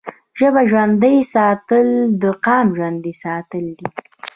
[0.39, 1.87] ژبه ژوندی ساتل
[2.21, 3.87] د قام ژوندی ساتل دي.